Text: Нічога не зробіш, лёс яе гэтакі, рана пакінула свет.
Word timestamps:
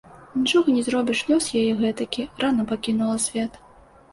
Нічога 0.37 0.73
не 0.77 0.83
зробіш, 0.87 1.21
лёс 1.31 1.49
яе 1.61 1.69
гэтакі, 1.83 2.27
рана 2.45 2.67
пакінула 2.73 3.19
свет. 3.29 3.63